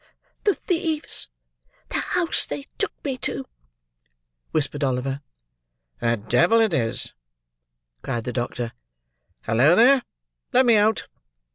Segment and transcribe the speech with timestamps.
[0.45, 1.29] "The thieves—the
[1.93, 3.45] house they took me to!"
[4.49, 5.21] whispered Oliver.
[5.99, 7.13] "The devil it is!"
[8.01, 8.71] cried the doctor.
[9.41, 10.01] "Hallo, there!
[10.53, 11.07] let me out!"